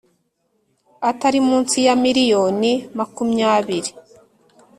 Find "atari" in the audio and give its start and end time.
1.09-1.39